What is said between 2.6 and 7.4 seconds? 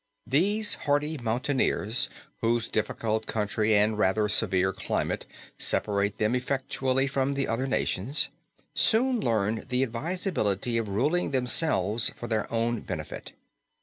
difficult country and rather severe climate separate them effectually from